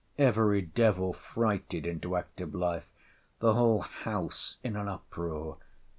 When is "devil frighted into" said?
0.63-2.15